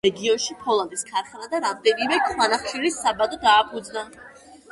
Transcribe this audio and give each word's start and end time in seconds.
მან 0.03 0.09
რეგიონში 0.09 0.53
ფოლადის 0.61 1.05
ქარხანა 1.09 1.49
და 1.51 1.59
რამდენიმე 1.65 2.17
ქვანახშირის 2.29 2.99
საბადო 3.05 3.39
დააფუძნა. 3.47 4.07